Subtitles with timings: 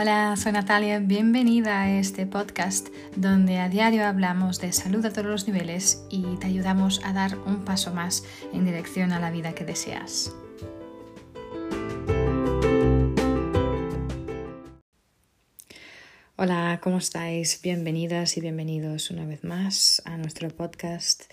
[0.00, 5.26] Hola, soy Natalia, bienvenida a este podcast donde a diario hablamos de salud a todos
[5.26, 8.22] los niveles y te ayudamos a dar un paso más
[8.52, 10.32] en dirección a la vida que deseas.
[16.36, 17.60] Hola, ¿cómo estáis?
[17.60, 21.24] Bienvenidas y bienvenidos una vez más a nuestro podcast.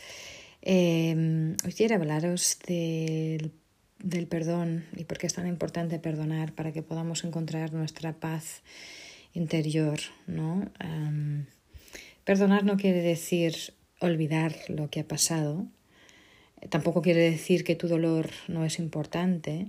[0.63, 3.52] Eh, hoy quiero hablaros del
[4.05, 8.61] del perdón y por qué es tan importante perdonar para que podamos encontrar nuestra paz
[9.33, 10.71] interior, ¿no?
[12.23, 15.65] perdonar no quiere decir olvidar lo que ha pasado,
[16.69, 19.68] tampoco quiere decir que tu dolor no es importante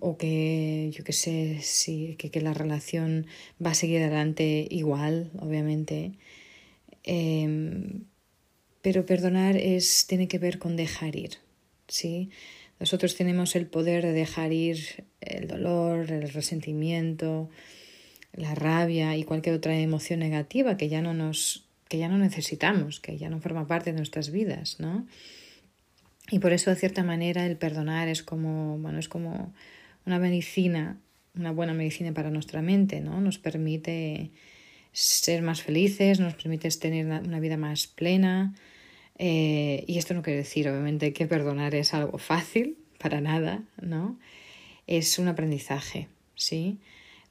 [0.00, 3.26] o que, yo qué sé, sí, que, que, la relación
[3.64, 6.12] va a seguir adelante igual, obviamente.
[7.02, 8.04] Em,
[8.80, 11.38] pero perdonar es, tiene que ver con dejar ir,
[11.88, 12.30] ¿sí?
[12.78, 17.50] Nosotros tenemos el poder de dejar ir el dolor, el resentimiento,
[18.32, 23.00] la rabia y cualquier otra emoción negativa que ya no nos que ya no necesitamos,
[23.00, 25.06] que ya no forma parte de nuestras vidas, ¿no?
[26.30, 29.54] Y por eso de cierta manera el perdonar es como, bueno, es como
[30.04, 30.98] una medicina,
[31.34, 33.22] una buena medicina para nuestra mente, ¿no?
[33.22, 34.30] Nos permite
[34.92, 38.54] ser más felices, nos permite tener una vida más plena,
[39.18, 44.18] eh, y esto no quiere decir, obviamente, que perdonar es algo fácil, para nada, ¿no?
[44.86, 46.78] Es un aprendizaje, ¿sí?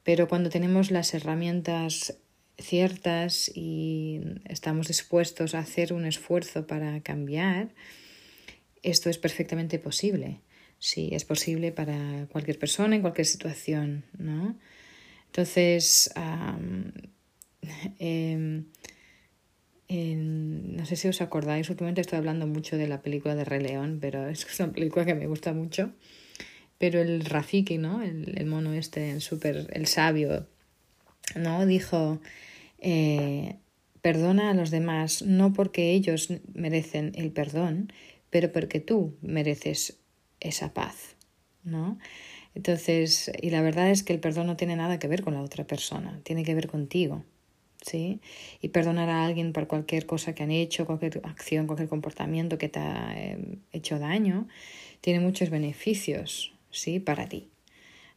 [0.03, 2.17] Pero cuando tenemos las herramientas
[2.57, 7.73] ciertas y estamos dispuestos a hacer un esfuerzo para cambiar,
[8.83, 10.41] esto es perfectamente posible.
[10.79, 14.57] Sí, es posible para cualquier persona, en cualquier situación, ¿no?
[15.27, 16.11] Entonces,
[17.99, 18.63] eh,
[19.89, 20.36] no
[20.87, 24.27] sé si os acordáis, últimamente estoy hablando mucho de la película de Rey León, pero
[24.27, 25.91] es una película que me gusta mucho.
[26.79, 28.01] Pero el Rafiki, ¿no?
[28.01, 30.47] El, mono este, el super, el sabio,
[31.35, 31.65] ¿no?
[31.65, 32.19] Dijo,
[32.79, 33.57] eh,
[34.01, 37.91] perdona a los demás, no porque ellos merecen el perdón,
[38.29, 39.99] pero porque tú mereces
[40.39, 41.15] esa paz,
[41.63, 41.97] ¿no?
[42.55, 45.41] Entonces, y la verdad es que el perdón no tiene nada que ver con la
[45.41, 47.23] otra persona, tiene que ver contigo.
[47.87, 48.19] ¿Sí?
[48.61, 52.69] Y perdonar a alguien por cualquier cosa que han hecho, cualquier acción, cualquier comportamiento que
[52.69, 54.47] te ha em, hecho daño,
[55.01, 56.99] tiene muchos beneficios, ¿sí?
[56.99, 57.49] Para ti.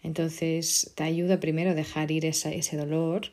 [0.02, 3.32] Entonces, te ayuda primero a dejar ir ese dolor,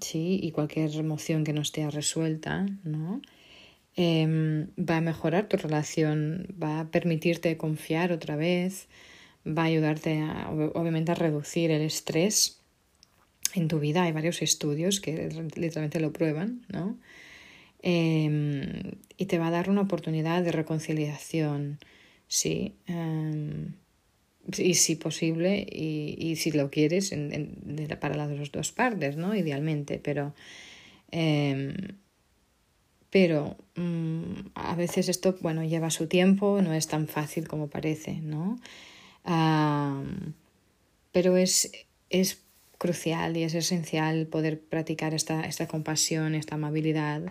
[0.00, 0.40] ¿sí?
[0.42, 3.22] Y cualquier emoción que no esté resuelta, ¿no?
[3.96, 8.88] Em, va a mejorar tu relación, va a permitirte confiar otra vez,
[9.46, 12.63] va a ayudarte a, obviamente a reducir el estrés
[13.54, 16.98] en tu vida hay varios estudios que literalmente lo prueban, ¿no?
[17.82, 21.78] Em, y te va a dar una oportunidad de reconciliación,
[22.26, 22.74] sí.
[22.86, 23.74] Em,
[24.58, 27.14] y si posible, y, y, si lo quieres,
[28.00, 29.34] para las dos partes, ¿no?
[29.34, 30.34] Idealmente, pero.
[31.10, 31.74] Em,
[33.10, 38.14] pero mm, a veces esto, bueno, lleva su tiempo, no es tan fácil como parece,
[38.14, 38.58] ¿no?
[41.12, 41.70] pero es,
[42.10, 42.42] es
[42.78, 47.22] crucial y es esencial poder practicar esta, esta compasión, esta amabilidad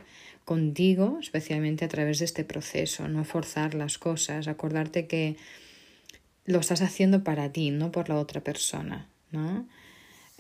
[0.46, 5.38] contigo, especialmente a través de este proceso, no forzar las cosas, acordarte que
[6.46, 9.68] lo estás haciendo para ti, no por la otra persona, ¿no?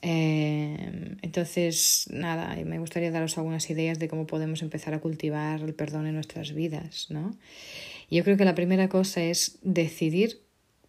[0.05, 5.73] Eh, entonces, nada, me gustaría daros algunas ideas de cómo podemos empezar a cultivar el
[5.73, 7.37] perdón en nuestras vidas, ¿no?
[8.11, 10.41] Yo creo que la primera cosa es decidir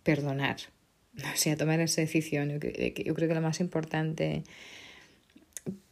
[0.03, 0.57] perdonar.
[1.35, 2.51] o sea, tomar esa decisión.
[2.51, 4.45] Yo, creo que lo más importante,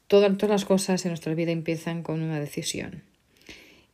[0.06, 3.02] todas, todas las cosas en nuestra vida empiezan con una decisión.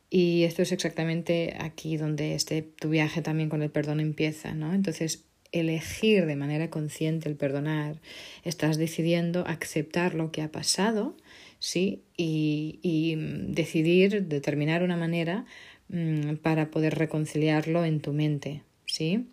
[0.09, 4.73] Y esto es exactamente aquí donde este, tu viaje también con el perdón empieza, ¿no?
[4.73, 7.99] Entonces, elegir de manera consciente el perdonar,
[8.43, 11.15] estás decidiendo aceptar lo que ha pasado,
[11.59, 12.01] ¿sí?
[12.17, 13.15] Y, y
[13.51, 15.45] decidir, determinar una manera
[15.89, 19.27] mm, para poder reconciliarlo en tu mente, ¿sí?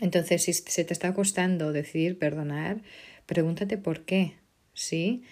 [0.00, 2.82] Entonces, si se te está costando decidir perdonar,
[3.26, 4.34] pregúntate por qué,
[4.74, 5.24] ¿sí?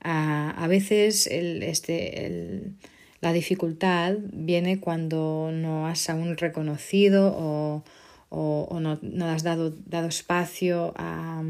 [0.00, 2.76] a veces el, este, el,
[3.20, 7.84] la dificultad viene cuando no has aún reconocido o,
[8.28, 11.42] o, no, no, has dado, dado espacio a,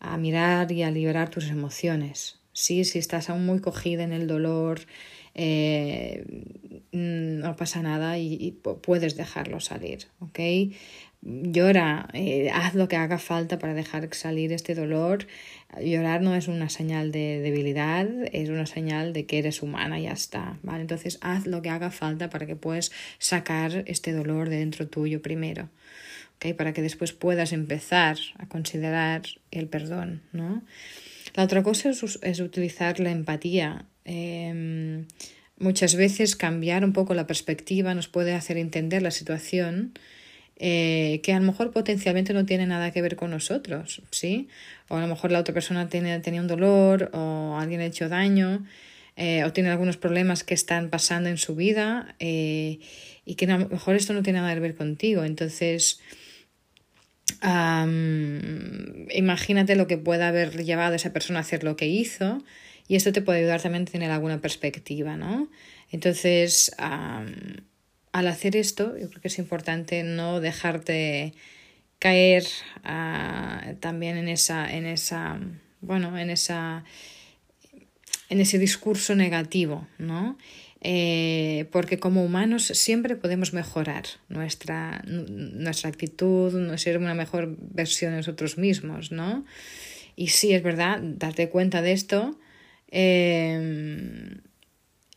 [0.00, 2.40] a, mirar y a liberar tus emociones.
[2.52, 2.84] ¿sí?
[2.84, 4.80] Si estás aún muy cogida en el dolor,
[5.34, 6.24] eh,
[6.92, 10.38] no pasa nada y, y, puedes dejarlo salir, ¿ok?
[11.24, 15.26] Llora, eh, haz lo que haga falta para dejar salir este dolor.
[15.80, 20.04] Llorar no es una señal de debilidad, es una señal de que eres humana y
[20.04, 20.82] ya está, ¿vale?
[20.82, 25.22] Entonces haz lo que haga falta para que puedas sacar este dolor de dentro tuyo
[25.22, 25.70] primero,
[26.56, 30.22] para que después puedas empezar a considerar el perdón.
[30.32, 30.62] ¿no?
[31.34, 33.86] La otra cosa es, utilizar la empatía.
[34.04, 35.06] Em,
[35.58, 39.94] muchas veces cambiar un poco la perspectiva nos puede hacer entender la situación
[40.56, 44.48] eh, que a lo mejor potencialmente no tiene nada que ver con nosotros, ¿sí?
[44.88, 48.08] O a lo mejor la otra persona tiene, tenía un dolor o alguien ha hecho
[48.08, 48.64] daño
[49.16, 52.78] eh, o tiene algunos problemas que están pasando en su vida eh,
[53.24, 55.24] y que a lo mejor esto no tiene nada que ver contigo.
[55.24, 56.00] Entonces,
[59.12, 62.42] imagínate lo que pueda haber llevado a esa persona a hacer lo que hizo
[62.86, 65.48] y esto te puede ayudar también a tener alguna perspectiva, ¿no?
[65.90, 66.74] Entonces,
[68.14, 71.34] al hacer esto, yo creo que es importante no dejarte
[71.98, 72.44] caer
[72.82, 75.38] ah, también en esa, en esa,
[75.82, 76.84] bueno, en esa,
[78.30, 80.38] en ese discurso negativo, ¿no?
[80.80, 88.18] Eh, porque como humanos siempre podemos mejorar nuestra, nuestra actitud, ser una mejor versión de
[88.18, 89.44] nosotros mismos, ¿no?
[90.16, 92.38] Y sí, es verdad, darte cuenta de esto
[92.96, 94.40] Em,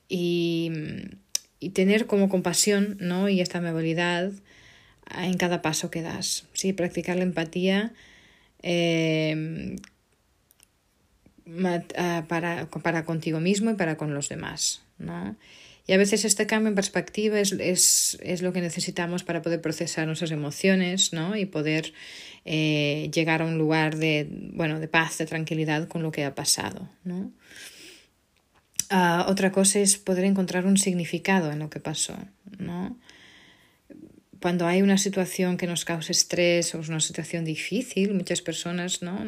[0.10, 0.72] y,
[1.74, 3.30] tener como compasión ¿no?
[3.30, 4.32] y esta amabilidad
[5.16, 6.46] en cada paso que das.
[6.54, 6.74] ¿sí?
[6.74, 7.94] Practicar la empatía
[8.62, 9.78] em,
[12.28, 14.84] para, para, contigo mismo y para con los demás.
[15.00, 15.36] ¿no?
[15.88, 19.62] Y a veces este cambio en perspectiva es, es, es, lo que necesitamos para poder
[19.62, 21.38] procesar nuestras emociones ¿no?
[21.38, 21.94] y poder
[22.46, 26.36] eh, llegar a un lugar de, bueno, de paz, de tranquilidad con lo que ha
[26.36, 26.90] pasado.
[27.06, 27.32] ¿no?
[28.90, 32.18] Otra cosa es poder encontrar un significado en lo que pasó,
[32.58, 32.98] ¿no?
[34.42, 39.02] Cuando hay una situación que nos cause estrés o es una situación difícil, muchas personas,
[39.02, 39.20] ¿no?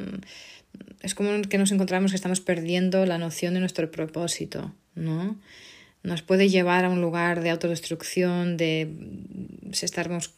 [1.02, 5.38] Es como que nos encontramos que estamos perdiendo la noción de nuestro propósito, ¿no?
[6.04, 8.90] Nos puede llevar a un lugar de autodestrucción, de
[9.72, 10.34] estarmos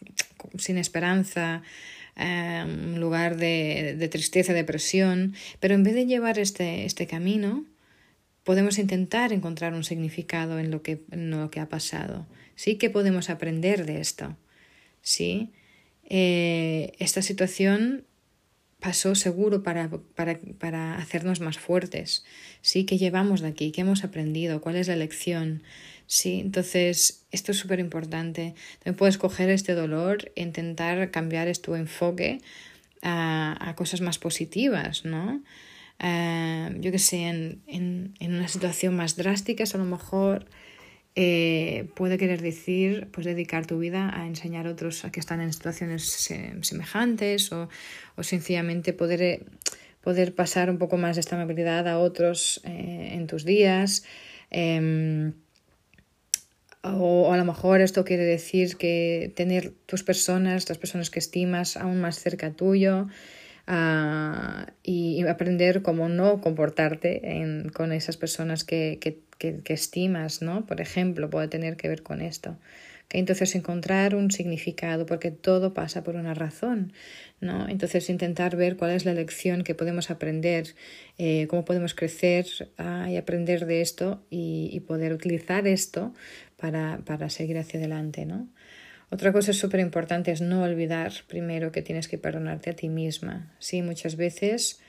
[0.57, 1.61] sin esperanza,
[2.15, 7.65] eh, un lugar de, de tristeza, depresión, pero en vez de llevar este, este camino,
[8.43, 12.27] podemos intentar encontrar un significado en lo que, en lo que ha pasado.
[12.55, 14.35] Sí que podemos aprender de esto.
[15.01, 15.51] Sí,
[16.09, 18.05] eh, esta situación
[18.79, 22.25] pasó seguro para, para, para, hacernos más fuertes.
[22.61, 25.61] Sí, que llevamos de aquí, que hemos aprendido, cuál es la lección.
[26.07, 28.55] Sí, entonces esto es súper importante.
[28.79, 32.41] También puedes coger este dolor e intentar cambiar tu enfoque
[33.01, 35.41] a, a cosas más positivas, ¿no?
[36.03, 40.45] Eh, yo que sé, en, en, en, una situación más drástica, a lo mejor
[41.15, 45.41] eh, puede querer decir pues dedicar tu vida a enseñar a otros a que están
[45.41, 46.29] en situaciones
[46.61, 47.69] semejantes o,
[48.15, 49.45] o sencillamente poder, eh,
[50.01, 54.03] poder pasar un poco más de esta amabilidad a otros en tus días.
[54.49, 55.33] Em,
[56.83, 61.77] o, a lo mejor esto quiere decir que tener tus personas, las personas que estimas
[61.77, 63.07] aún más cerca tuyo,
[63.67, 70.41] uh, y, aprender cómo no comportarte en, con esas personas que, que, que, que, estimas,
[70.41, 70.65] ¿no?
[70.65, 72.57] Por ejemplo, puede tener que ver con esto.
[73.07, 76.93] que Entonces encontrar un significado, porque todo pasa por una razón,
[77.39, 77.67] ¿no?
[77.67, 80.75] Entonces intentar ver cuál es la lección que podemos aprender,
[81.17, 82.45] eh, cómo podemos crecer
[82.79, 86.13] uh, y aprender de esto y, y poder utilizar esto
[86.57, 88.47] para, para seguir hacia adelante, ¿no?
[89.11, 93.53] Otra cosa súper importante es no olvidar primero que tienes que perdonarte a ti misma.
[93.59, 94.79] Sí, muchas veces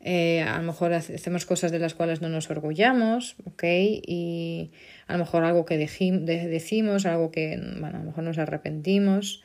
[0.00, 3.64] eh, a lo mejor hacemos cosas de las cuales no nos orgullamos, ¿ok?
[3.64, 4.72] Y
[5.06, 9.42] a lo mejor algo que decimos, algo que bueno, a lo mejor nos arrepentimos.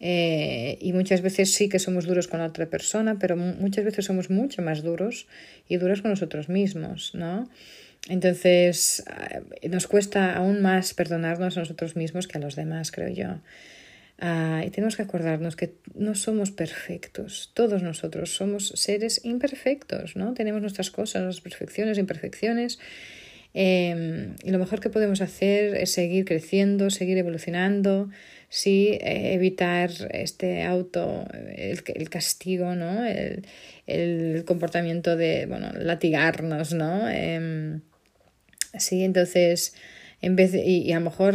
[0.00, 4.04] Eh, y muchas veces sí que somos duros con la otra persona, pero muchas veces
[4.04, 5.26] somos mucho más duros
[5.68, 7.48] y duros con nosotros mismos, ¿no?
[8.08, 9.04] Entonces,
[9.60, 13.40] eh, nos cuesta aún más perdonarnos a nosotros mismos que a los demás, creo yo.
[14.20, 17.52] Uh, y tenemos que acordarnos que no somos perfectos.
[17.54, 20.34] Todos nosotros somos seres imperfectos, ¿no?
[20.34, 22.80] Tenemos nuestras cosas, nuestras perfecciones, imperfecciones.
[23.54, 28.10] Eh, y lo mejor que podemos hacer es seguir creciendo, seguir evolucionando,
[28.48, 33.04] sí, eh, evitar este auto, el, el castigo, ¿no?
[33.04, 33.46] El,
[33.86, 37.08] el, comportamiento de, bueno, latigarnos, ¿no?
[37.08, 37.80] Eh,
[38.76, 39.74] Sí, entonces,
[40.20, 41.34] en vez de, y, a lo mejor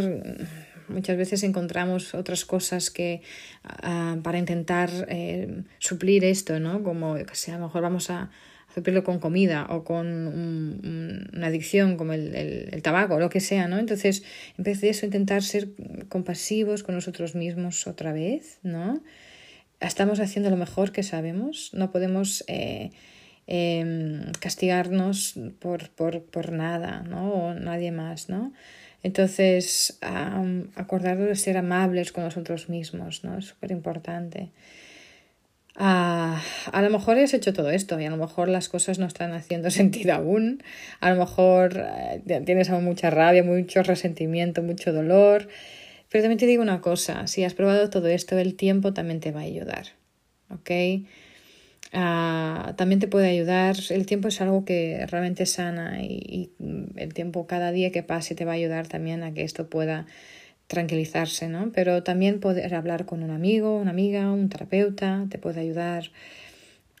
[0.88, 3.22] muchas veces encontramos otras cosas que
[3.64, 6.82] uh, para intentar eh, suplir esto, ¿no?
[6.82, 8.30] Como, que sea, a lo mejor vamos a
[8.74, 13.40] suplirlo con comida o con un, una adicción como el, el, el, tabaco lo que
[13.40, 13.78] sea, ¿no?
[13.78, 14.24] Entonces,
[14.58, 15.68] en vez de eso, intentar ser
[16.08, 19.02] compasivos con nosotros mismos otra vez, ¿no?
[19.80, 22.44] Estamos haciendo lo mejor que sabemos, no podemos...
[22.48, 22.90] Eh,
[23.46, 27.32] eh, castigarnos por, por, por nada, ¿no?
[27.32, 28.52] O nadie más, ¿no?
[29.02, 33.36] Entonces, um, acordarnos de ser amables con nosotros mismos, ¿no?
[33.36, 34.50] Es súper importante.
[35.76, 36.40] Ah,
[36.72, 39.32] a lo mejor has hecho todo esto y a lo mejor las cosas no están
[39.32, 40.62] haciendo sentido aún.
[41.00, 45.48] A lo mejor eh, tienes aún mucha rabia, mucho resentimiento, mucho dolor.
[46.08, 49.32] Pero también te digo una cosa, si has probado todo esto, el tiempo también te
[49.32, 49.86] va a ayudar.
[50.48, 50.70] ¿Ok?
[51.96, 53.76] Ah, también te puede ayudar.
[53.90, 56.50] El tiempo es algo que realmente sana y,
[56.96, 60.06] el tiempo cada día que pase te va a ayudar también a que esto pueda
[60.66, 61.70] tranquilizarse, ¿no?
[61.72, 66.10] Pero también poder hablar con un amigo, una amiga, un terapeuta, te puede ayudar.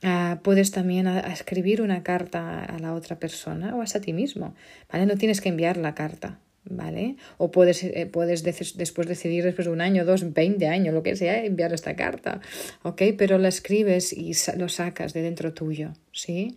[0.04, 4.12] Uh, puedes también a, escribir una carta a la otra persona o hasta a ti
[4.12, 4.54] mismo,
[4.92, 5.06] ¿vale?
[5.06, 7.16] No tienes que enviar la carta, ¿vale?
[7.38, 11.16] O puedes, eh, puedes después decidir, después de un año, dos, veinte años, lo que
[11.16, 12.40] sea, enviar esta carta,
[12.82, 13.02] ¿ok?
[13.18, 16.56] Pero la escribes y lo sacas de dentro tuyo, ¿sí?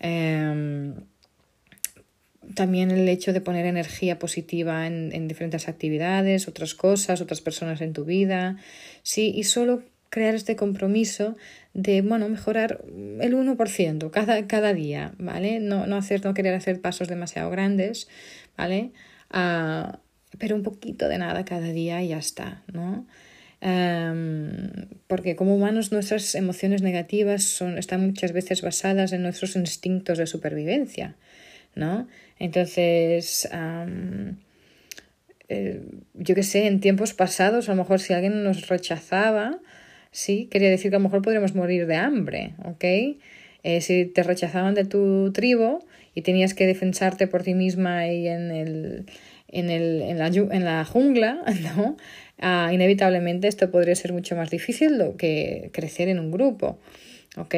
[0.00, 0.92] Eh,
[2.54, 7.80] también el hecho de poner energía positiva en, en, diferentes actividades, otras cosas, otras personas
[7.80, 8.56] en tu vida,
[9.02, 11.36] sí, y solo crear este compromiso
[11.72, 12.82] de, bueno, mejorar
[13.20, 15.60] el 1% cada, cada día, ¿vale?
[15.60, 18.08] No, no, hacer, no querer hacer pasos demasiado grandes,
[18.56, 18.90] ¿vale?
[19.32, 19.96] Uh,
[20.38, 23.06] pero un poquito de nada cada día y ya está, ¿no?
[23.62, 24.70] Um,
[25.06, 30.26] porque como humanos nuestras emociones negativas son, están muchas veces basadas en nuestros instintos de
[30.26, 31.16] supervivencia,
[31.74, 32.08] ¿no?
[32.38, 33.46] Entonces,
[35.48, 35.82] eh,
[36.14, 39.58] yo qué sé, en tiempos pasados, a lo mejor si alguien nos rechazaba,
[40.10, 42.84] sí, quería decir que a lo mejor podríamos morir de hambre, ¿ok?
[43.62, 45.80] Eh, si te rechazaban de tu tribu
[46.14, 49.06] y tenías que defensarte por ti misma ahí en, el,
[49.48, 51.44] en, el, en, la, en la jungla,
[51.76, 51.96] ¿no?
[52.38, 56.78] Ah, inevitablemente esto podría ser mucho más difícil que crecer en un grupo,
[57.36, 57.54] ¿ok?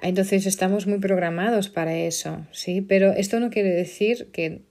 [0.00, 2.80] Entonces estamos muy programados para eso, ¿sí?
[2.80, 4.62] Pero esto no quiere decir que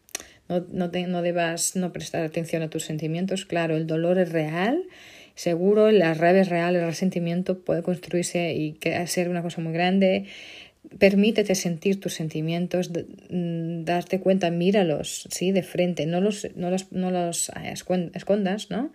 [0.50, 3.46] no, no, te, no debas no prestar atención a tus sentimientos.
[3.46, 4.84] Claro, el dolor es real,
[5.36, 10.26] seguro, la rabia es real, el resentimiento puede construirse y ser una cosa muy grande.
[11.00, 15.52] Permítete sentir tus sentimientos, mm, darte cuenta, míralos, ¿sí?
[15.52, 17.74] De frente, no los, no los, no los eh,
[18.14, 18.92] escondas, ¿no?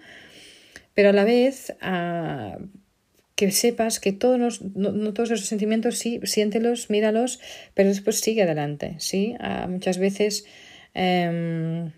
[0.94, 1.74] Pero a la vez...
[1.82, 2.66] Uh,
[3.38, 7.38] que sepas que todos los, no, no, todos esos sentimientos sí, siéntelos, míralos,
[7.72, 9.36] pero después sigue adelante, ¿sí?
[9.38, 10.44] Uh, muchas veces
[10.96, 11.88] uh,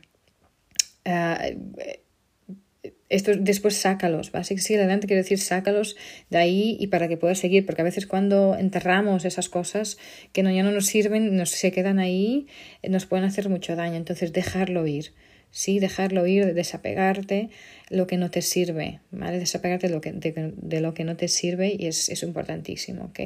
[3.10, 4.44] esto, después sácalos, ¿va?
[4.44, 5.96] Sigue adelante, quiero decir, sácalos
[6.30, 9.98] de ahí y para que puedas seguir, porque a veces cuando enterramos esas cosas
[10.32, 12.46] que ya no nos sirven, nos se quedan ahí,
[12.88, 15.12] nos pueden hacer mucho daño, entonces dejarlo ir.
[15.50, 17.50] Sí, dejarlo ir, desapegarte
[17.88, 19.40] lo que no te sirve, ¿vale?
[19.40, 23.06] Desapegarte de lo que, de, de lo que no te sirve y es, es importantísimo,
[23.06, 23.18] ¿ok?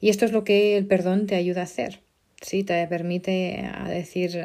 [0.00, 1.98] Y esto es lo que el perdón te ayuda a hacer,
[2.40, 2.62] ¿sí?
[2.62, 4.40] Te permite a decir,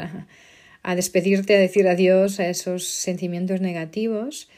[0.86, 4.50] a, despedirte, a decir adiós a esos sentimientos negativos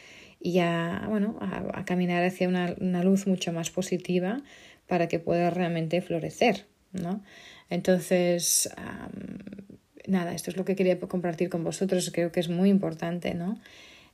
[0.41, 4.43] y a, bueno, a, caminar hacia una, una, luz mucho más positiva
[4.87, 7.23] para que puedas realmente florecer, ¿no?
[7.69, 9.71] Entonces, um,
[10.05, 12.11] nada, esto es lo que quería compartir con vosotros.
[12.13, 13.59] Creo que es muy importante, ¿no?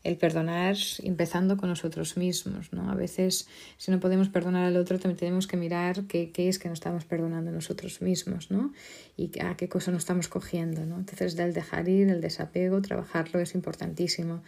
[0.04, 2.92] El perdonar empezando con nosotros mismos, ¿no?
[2.92, 6.68] A veces, si no podemos perdonar al otro, también tenemos que mirar qué, es que
[6.68, 8.74] nos estamos perdonando nosotros mismos, ¿no?
[9.16, 10.98] Y a qué cosa nos estamos cogiendo, ¿no?
[10.98, 14.44] Entonces, del dejar ir, el desapego, trabajarlo es importantísimo.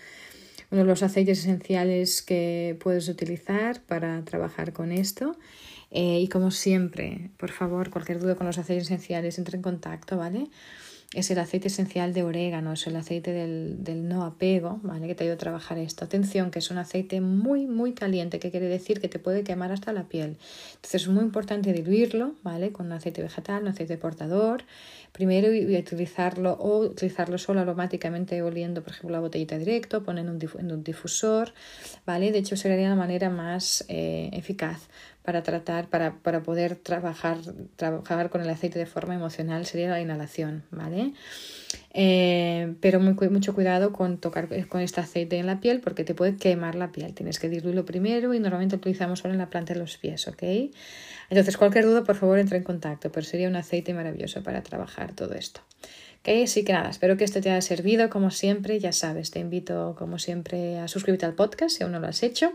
[0.71, 5.37] Uno de los aceites esenciales que puedes utilizar para trabajar con esto
[5.91, 10.17] eh, y como siempre, por favor, cualquier duda con los aceites esenciales, entre en contacto,
[10.17, 10.47] ¿vale?
[11.13, 15.07] Es el aceite esencial de orégano, es el aceite del, del, no apego, ¿vale?
[15.07, 16.03] Que te ayuda a trabajar esto.
[16.03, 19.71] Atención, que es un aceite muy, muy caliente, que quiere decir que te puede quemar
[19.71, 20.37] hasta la piel.
[20.75, 22.71] Entonces es muy importante diluirlo, ¿vale?
[22.71, 24.63] Con un aceite vegetal, un aceite portador,
[25.11, 30.39] primero y, utilizarlo o utilizarlo solo aromáticamente oliendo, por ejemplo, la botellita directo, poner un,
[30.59, 31.53] en un difusor,
[32.05, 32.31] ¿vale?
[32.31, 34.89] De hecho, sería la manera más eh, eficaz
[35.25, 37.37] para tratar, para, para poder trabajar,
[37.75, 40.94] trabajar con el aceite de forma emocional sería la inhalación, ¿vale?
[41.93, 46.35] Eh, pero mucho cuidado con tocar con este aceite en la piel porque te puede
[46.35, 47.13] quemar la piel.
[47.13, 50.43] Tienes que diluirlo primero y normalmente utilizamos solo en la planta de los pies, ¿ok?
[51.29, 55.13] Entonces, cualquier duda, por favor, entra en contacto, pero sería un aceite maravilloso para trabajar
[55.13, 55.61] todo esto.
[56.19, 56.29] ¿Ok?
[56.43, 58.79] Así que nada, espero que esto te haya servido como siempre.
[58.79, 62.23] Ya sabes, te invito como siempre a suscribirte al podcast si aún no lo has
[62.23, 62.53] hecho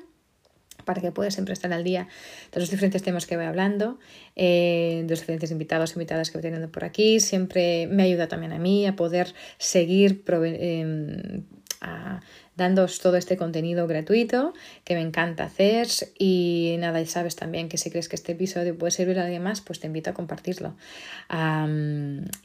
[0.83, 2.09] para que puedas siempre estar al día
[2.53, 3.99] de los diferentes temas que voy hablando,
[4.37, 7.21] eh, de los diferentes invitados e invitadas que voy teniendo por aquí.
[7.21, 11.43] Siempre me ayuda también a mí a poder seguir eh,
[11.81, 12.21] a
[12.61, 14.52] dándoos todo este contenido gratuito
[14.85, 15.88] que me encanta hacer
[16.19, 19.43] y nada, y sabes también que si crees que este episodio puede servir a alguien
[19.43, 20.76] más, pues te invito a compartirlo.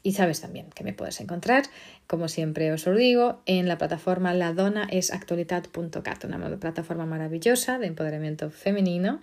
[0.02, 1.64] y sabes también que me puedes encontrar,
[2.06, 7.78] como siempre os lo digo, en la plataforma La Dona es actualitat.cat, una plataforma maravillosa
[7.78, 9.20] de empoderamiento femenino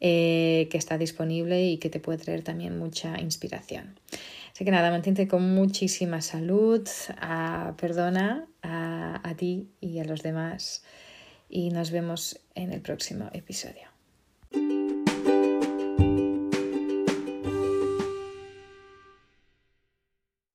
[0.00, 3.94] eh, que está disponible y que te puede traer también mucha inspiración.
[4.52, 6.86] Así que nada, mantente con muchísima salud,
[7.20, 10.84] ah, perdona a ti y a los demás
[11.48, 13.91] y nos vemos en el próximo episodio.